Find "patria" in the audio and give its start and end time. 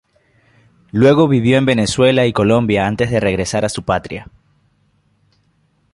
3.83-4.27